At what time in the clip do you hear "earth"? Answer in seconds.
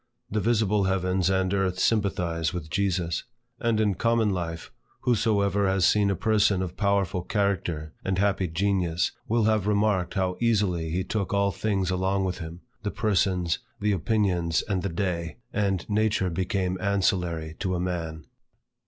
1.53-1.77